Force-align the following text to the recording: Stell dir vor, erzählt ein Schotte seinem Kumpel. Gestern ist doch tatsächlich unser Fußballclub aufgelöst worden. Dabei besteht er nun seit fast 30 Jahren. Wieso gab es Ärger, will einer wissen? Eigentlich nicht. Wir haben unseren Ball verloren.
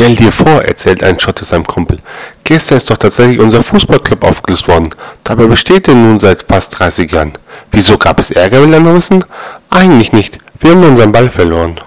Stell 0.00 0.16
dir 0.16 0.32
vor, 0.32 0.62
erzählt 0.64 1.02
ein 1.02 1.20
Schotte 1.20 1.44
seinem 1.44 1.66
Kumpel. 1.66 1.98
Gestern 2.44 2.78
ist 2.78 2.88
doch 2.88 2.96
tatsächlich 2.96 3.38
unser 3.38 3.62
Fußballclub 3.62 4.24
aufgelöst 4.24 4.66
worden. 4.66 4.94
Dabei 5.24 5.44
besteht 5.44 5.88
er 5.88 5.94
nun 5.94 6.18
seit 6.18 6.42
fast 6.48 6.78
30 6.78 7.12
Jahren. 7.12 7.32
Wieso 7.70 7.98
gab 7.98 8.18
es 8.18 8.30
Ärger, 8.30 8.62
will 8.62 8.74
einer 8.74 8.94
wissen? 8.94 9.22
Eigentlich 9.68 10.14
nicht. 10.14 10.38
Wir 10.58 10.70
haben 10.70 10.84
unseren 10.84 11.12
Ball 11.12 11.28
verloren. 11.28 11.78